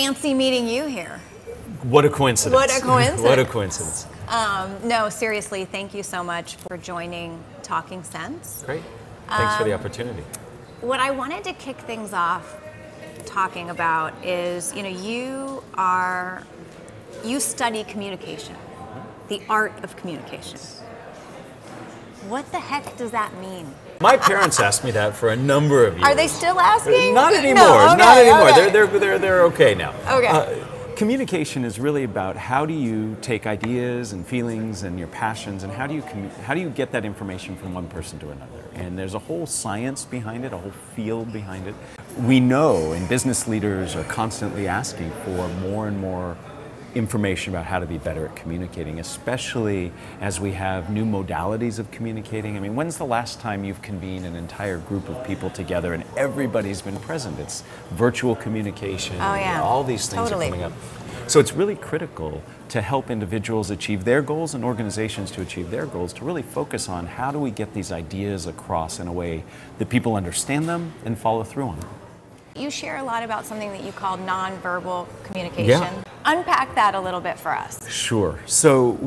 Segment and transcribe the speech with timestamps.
[0.00, 1.20] fancy meeting you here.
[1.82, 2.54] What a coincidence.
[2.54, 3.22] What a coincidence.
[3.28, 4.06] what a coincidence.
[4.28, 8.62] Um, no, seriously, thank you so much for joining Talking Sense.
[8.64, 8.82] Great.
[9.28, 10.22] Thanks for the Um, opportunity.
[10.80, 12.56] What I wanted to kick things off
[13.26, 16.44] talking about is, you know, you are,
[17.22, 18.56] you study communication,
[19.28, 20.58] the art of communication.
[22.28, 23.74] What the heck does that mean?
[24.02, 26.04] My parents asked me that for a number of years.
[26.08, 27.12] Are they still asking?
[27.12, 27.64] Not No, anymore.
[27.88, 28.48] okay, not anymore.
[28.48, 28.70] okay.
[28.70, 29.92] They're, they're, they're, they're okay now.
[30.10, 30.26] Okay.
[30.26, 35.64] Uh, communication is really about how do you take ideas and feelings and your passions
[35.64, 38.28] and how do you commu- how do you get that information from one person to
[38.30, 41.74] another and there's a whole science behind it a whole field behind it
[42.18, 46.36] we know and business leaders are constantly asking for more and more
[46.94, 51.90] information about how to be better at communicating, especially as we have new modalities of
[51.90, 52.56] communicating.
[52.56, 56.04] I mean, when's the last time you've convened an entire group of people together and
[56.16, 57.38] everybody's been present?
[57.38, 59.16] It's virtual communication.
[59.16, 59.62] Oh, yeah.
[59.62, 60.46] All these things Totally.
[60.46, 60.72] are coming up.
[61.26, 65.86] So it's really critical to help individuals achieve their goals and organizations to achieve their
[65.86, 69.44] goals to really focus on how do we get these ideas across in a way
[69.78, 71.90] that people understand them and follow through on them.
[72.60, 75.66] You share a lot about something that you call nonverbal communication.
[75.66, 76.02] Yeah.
[76.26, 77.88] Unpack that a little bit for us.
[77.88, 78.38] Sure.
[78.44, 78.98] So,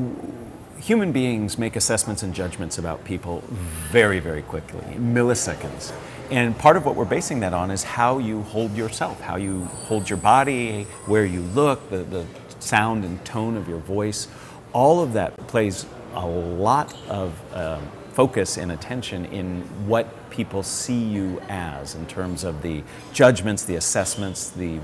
[0.79, 3.43] human beings make assessments and judgments about people
[3.91, 5.93] very, very quickly, milliseconds.
[6.31, 9.65] And part of what we're basing that on is how you hold yourself, how you
[9.85, 12.25] hold your body, where you look, the, the
[12.59, 14.27] sound and tone of your voice.
[14.73, 21.03] All of that plays a lot of um, focus and attention in what people see
[21.03, 24.79] you as in terms of the judgments, the assessments, the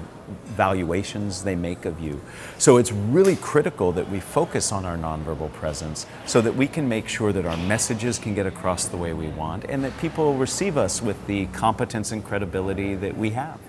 [0.45, 2.21] valuations they make of you.
[2.57, 6.87] So it's really critical that we focus on our nonverbal presence so that we can
[6.89, 10.35] make sure that our messages can get across the way we want and that people
[10.35, 13.59] receive us with the competence and credibility that we have.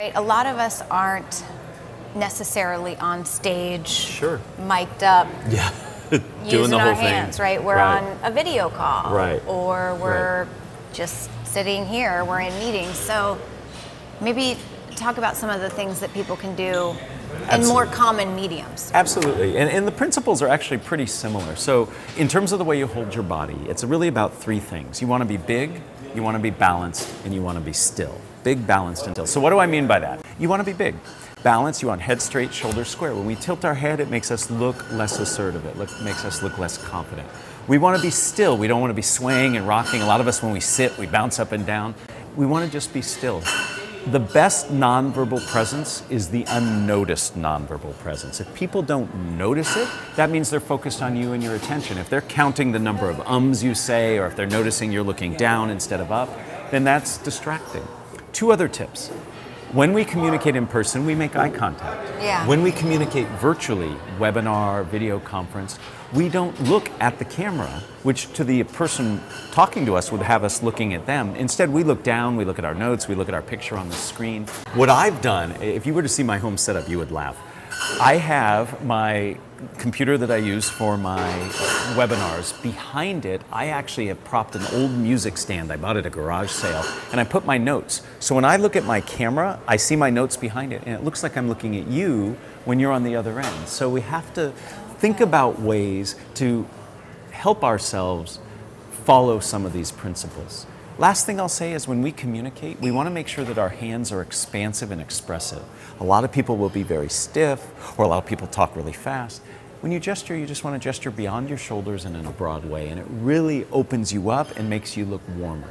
[0.00, 1.44] Right, A lot of us aren't
[2.14, 4.40] necessarily on stage, Sure.
[4.58, 5.70] mic'd up, Yeah.
[6.44, 7.62] Using our hands, right?
[7.62, 8.02] We're Right.
[8.02, 9.42] on a video call, Right.
[9.46, 10.46] Or we're
[10.92, 12.24] just sitting here.
[12.24, 12.96] We're in meetings.
[12.98, 13.38] So
[14.20, 14.56] maybe
[14.94, 16.94] talk about some of the things that people can do
[17.52, 18.90] in more common mediums.
[18.94, 19.56] Absolutely.
[19.58, 21.54] And, and the principles are actually pretty similar.
[21.56, 25.02] So, in terms of the way you hold your body, it's really about three things.
[25.02, 25.82] You want to be big,
[26.14, 28.18] you want to be balanced, and you want to be still.
[28.42, 29.26] Big, balanced, and still.
[29.26, 30.24] So, what do I mean by that?
[30.38, 30.94] You want to be big.
[31.46, 33.14] Balance, you want head straight, shoulders square.
[33.14, 36.42] When we tilt our head, it makes us look less assertive, it look, makes us
[36.42, 37.28] look less confident.
[37.68, 38.56] We want to be still.
[38.56, 40.02] We don't want to be swaying and rocking.
[40.02, 41.94] A lot of us, when we sit, we bounce up and down.
[42.34, 43.44] We want to just be still.
[44.06, 48.40] The best nonverbal presence is the unnoticed nonverbal presence.
[48.40, 51.96] If people don't notice it, that means they're focused on you and your attention.
[51.96, 55.34] If they're counting the number of ums you say, or if they're noticing you're looking
[55.34, 56.28] down instead of up,
[56.72, 57.86] then that's distracting.
[58.32, 59.12] Two other tips.
[59.72, 62.22] When we communicate in person, we make eye contact.
[62.22, 62.46] Yeah.
[62.46, 65.78] When we communicate virtually, webinar, video conference,
[66.14, 70.44] we don't look at the camera, which to the person talking to us would have
[70.44, 71.34] us looking at them.
[71.34, 73.88] Instead, we look down, we look at our notes, we look at our picture on
[73.88, 74.46] the screen.
[74.74, 77.36] What I've done, if you were to see my home setup, you would laugh.
[78.00, 79.36] I have my
[79.78, 81.28] computer that I use for my
[81.94, 82.60] webinars.
[82.62, 85.72] Behind it, I actually have propped an old music stand.
[85.72, 88.02] I bought it at a garage sale, and I put my notes.
[88.20, 91.04] So when I look at my camera, I see my notes behind it, and it
[91.04, 93.68] looks like I'm looking at you when you're on the other end.
[93.68, 94.52] So we have to
[94.98, 96.66] think about ways to
[97.30, 98.38] help ourselves
[99.04, 100.66] follow some of these principles.
[100.98, 103.68] Last thing I'll say is when we communicate, we want to make sure that our
[103.68, 105.62] hands are expansive and expressive.
[106.00, 108.94] A lot of people will be very stiff, or a lot of people talk really
[108.94, 109.42] fast.
[109.80, 112.64] When you gesture, you just want to gesture beyond your shoulders and in a broad
[112.64, 115.68] way, and it really opens you up and makes you look warmer.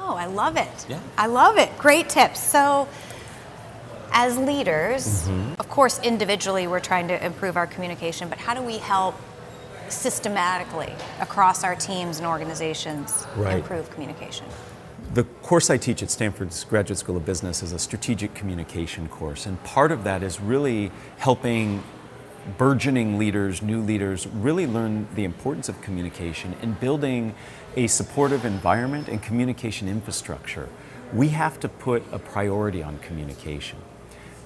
[0.00, 0.86] Oh, I love it.
[0.88, 0.98] Yeah.
[1.16, 1.76] I love it.
[1.78, 2.40] Great tips.
[2.42, 2.88] So,
[4.12, 5.60] as leaders, Mm-hmm.
[5.60, 9.14] of course, individually, we're trying to improve our communication, but how do we help
[9.88, 13.56] systematically across our teams and organizations Right.
[13.56, 14.46] improve communication?
[15.14, 19.46] The course I teach at Stanford's Graduate School of Business is a strategic communication course,
[19.46, 21.82] and part of that is really helping
[22.58, 27.34] burgeoning leaders, new leaders, really learn the importance of communication and building
[27.76, 30.68] a supportive environment and communication infrastructure.
[31.12, 33.78] We have to put a priority on communication.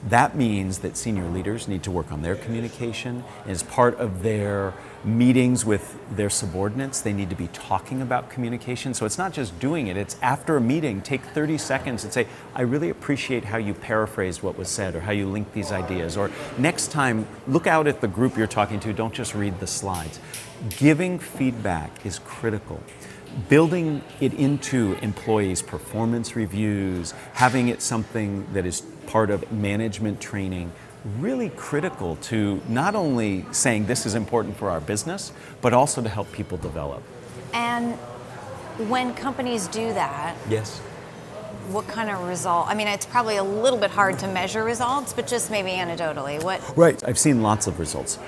[0.09, 3.23] That means that senior leaders need to work on their communication.
[3.47, 4.73] As part of their
[5.05, 8.95] meetings with their subordinates, they need to be talking about communication.
[8.95, 12.27] So it's not just doing it, it's after a meeting, take 30 seconds and say,
[12.55, 16.17] I really appreciate how you paraphrased what was said or how you linked these ideas.
[16.17, 19.67] Or next time, look out at the group you're talking to, don't just read the
[19.67, 20.19] slides.
[20.79, 22.81] Giving feedback is critical
[23.49, 30.73] building it into employees' performance reviews, having it something that is part of management training,
[31.19, 36.09] really critical to not only saying this is important for our business, but also to
[36.09, 37.03] help people develop.
[37.53, 37.95] And
[38.89, 40.79] when companies do that, Yes.
[41.71, 42.67] what kind of result?
[42.69, 46.43] I mean, it's probably a little bit hard to measure results, but just maybe anecdotally,
[46.43, 46.61] what?
[46.77, 47.03] Right.
[47.07, 48.19] I've seen lots of results.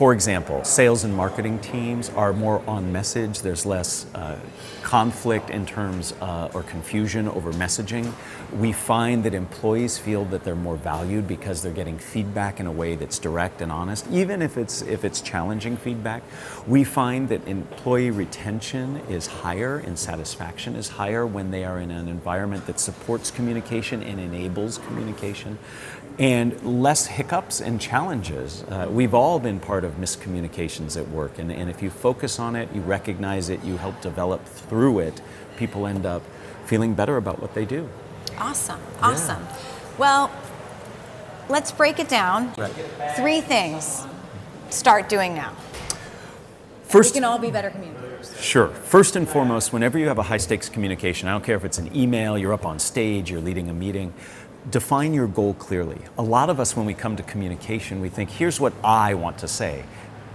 [0.00, 3.42] For example, sales and marketing teams are more on message.
[3.42, 4.38] There's less uh,
[4.82, 8.10] conflict in terms uh, or confusion over messaging.
[8.56, 12.72] We find that employees feel that they're more valued because they're getting feedback in a
[12.72, 16.22] way that's direct and honest, even if it's if it's challenging feedback.
[16.66, 21.90] We find that employee retention is higher and satisfaction is higher when they are in
[21.90, 25.58] an environment that supports communication and enables communication
[26.18, 28.62] and less hiccups and challenges.
[28.64, 32.56] Uh, we've all been part of miscommunications at work, and, and if you focus on
[32.56, 35.20] it, you recognize it, you help develop through it,
[35.56, 36.22] people end up
[36.66, 37.88] feeling better about what they do.
[38.38, 39.44] Awesome, awesome.
[39.98, 40.30] Well,
[41.48, 42.52] let's break it down.
[42.56, 42.72] Right.
[43.16, 44.06] Three things.
[44.70, 45.54] Start doing now.
[46.84, 48.40] First, we can all be better communicators.
[48.40, 48.68] Sure.
[48.68, 51.78] First and foremost, whenever you have a high stakes communication, I don't care if it's
[51.78, 54.12] an email, you're up on stage, you're leading a meeting,
[54.68, 55.98] define your goal clearly.
[56.18, 59.38] A lot of us, when we come to communication, we think, here's what I want
[59.38, 59.84] to say.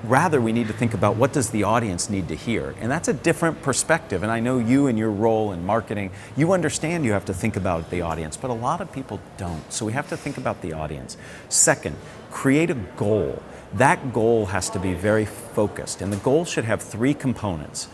[0.03, 2.75] Rather, we need to think about what does the audience need to hear.
[2.79, 4.23] And that's a different perspective.
[4.23, 7.55] And I know you and your role in marketing, you understand you have to think
[7.55, 9.71] about the audience, but a lot of people don't.
[9.71, 11.17] So we have to think about the audience.
[11.49, 11.95] Second,
[12.29, 13.41] create a goal.
[13.73, 16.01] That goal has to be very focused.
[16.01, 17.85] And the goal should have three components.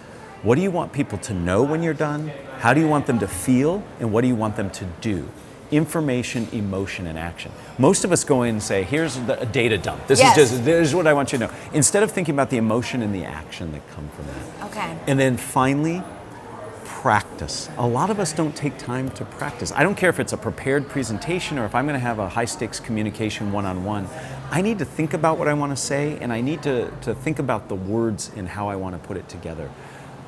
[0.43, 2.31] What do you want people to know when you're done?
[2.59, 3.83] How do you want them to feel?
[3.99, 5.29] And what do you want them to do?
[5.71, 7.51] Information, emotion, and action.
[7.77, 10.05] Most of us go in and say, here's the, a data dump.
[10.07, 10.37] This Yes.
[10.37, 11.53] is just this is what I want you to know.
[11.73, 14.65] Instead of thinking about the emotion and the action that come from that.
[14.67, 14.97] Okay.
[15.07, 16.03] And then finally,
[17.01, 17.67] practice.
[17.77, 19.71] A lot of us don't take time to practice.
[19.75, 22.29] I don't care if it's a prepared presentation or if I'm going to have a
[22.29, 24.07] high stakes communication one on one.
[24.51, 27.15] I need to think about what I want to say and I need to, to
[27.15, 29.69] think about the words and how I want to put it together.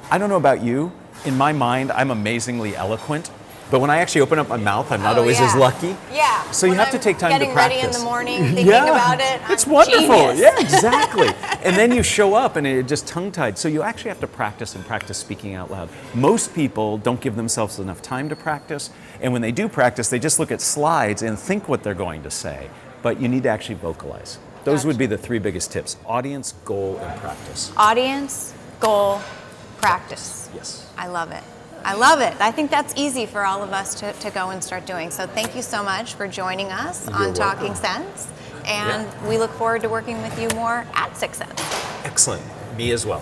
[0.09, 0.91] I don't know about you.
[1.25, 3.29] In my mind, I'm amazingly eloquent.
[3.71, 5.47] But when I actually open up my mouth, I'm not Oh, always yeah.
[5.47, 5.95] as lucky.
[6.13, 6.43] Yeah.
[6.51, 7.55] So you have to I'm take time to practice.
[7.55, 9.41] Getting ready in the morning, thinking about it.
[9.49, 10.07] It's I'm wonderful.
[10.07, 10.39] genius.
[10.39, 11.29] Yeah, exactly.
[11.63, 13.57] and then you show up and it just tongue tied.
[13.57, 15.89] So you actually have to practice and practice speaking out loud.
[16.13, 18.91] Most people don't give themselves enough time to practice.
[19.21, 22.21] And when they do practice, they just look at slides and think what they're going
[22.23, 22.69] to say.
[23.01, 24.37] But you need to actually vocalize.
[24.65, 27.71] Those would be the three biggest tips audience, goal, and practice.
[27.75, 29.19] Audience, goal,
[29.81, 30.49] practice.
[30.55, 30.89] Yes.
[30.97, 31.43] I love it.
[31.85, 32.33] I love it.
[32.39, 35.11] I think that's easy for all of us to, to go and start doing.
[35.11, 37.75] So thank you so much for joining us You're on Talking.
[37.75, 38.27] Sense.
[38.65, 39.27] And Yeah.
[39.27, 41.59] we look forward to working with you more at Six Sense.
[42.05, 42.43] Excellent.
[42.77, 43.21] Me as well.